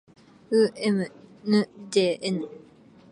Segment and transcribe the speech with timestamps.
[0.49, 0.93] う ｍ
[1.45, 2.49] ぬ ｊｎ